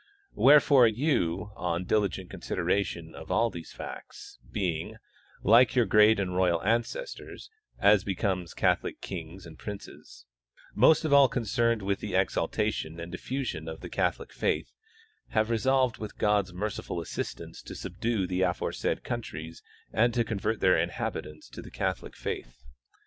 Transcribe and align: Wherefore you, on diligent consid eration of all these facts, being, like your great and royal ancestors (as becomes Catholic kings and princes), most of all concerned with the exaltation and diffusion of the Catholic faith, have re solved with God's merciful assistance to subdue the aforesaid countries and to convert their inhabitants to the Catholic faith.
Wherefore 0.33 0.87
you, 0.87 1.51
on 1.55 1.85
diligent 1.85 2.31
consid 2.31 2.57
eration 2.57 3.13
of 3.13 3.29
all 3.29 3.51
these 3.51 3.71
facts, 3.71 4.39
being, 4.51 4.95
like 5.43 5.75
your 5.75 5.85
great 5.85 6.19
and 6.19 6.35
royal 6.35 6.59
ancestors 6.63 7.51
(as 7.77 8.03
becomes 8.03 8.55
Catholic 8.55 8.99
kings 8.99 9.45
and 9.45 9.59
princes), 9.59 10.25
most 10.73 11.05
of 11.05 11.13
all 11.13 11.29
concerned 11.29 11.83
with 11.83 11.99
the 11.99 12.15
exaltation 12.15 12.99
and 12.99 13.11
diffusion 13.11 13.67
of 13.67 13.81
the 13.81 13.89
Catholic 13.91 14.33
faith, 14.33 14.73
have 15.35 15.51
re 15.51 15.59
solved 15.59 15.99
with 15.99 16.17
God's 16.17 16.51
merciful 16.51 16.99
assistance 16.99 17.61
to 17.61 17.75
subdue 17.75 18.25
the 18.25 18.41
aforesaid 18.41 19.03
countries 19.03 19.61
and 19.93 20.15
to 20.15 20.23
convert 20.23 20.61
their 20.61 20.79
inhabitants 20.79 21.47
to 21.49 21.61
the 21.61 21.69
Catholic 21.69 22.15
faith. 22.15 22.63